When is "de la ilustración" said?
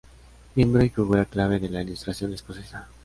1.59-2.33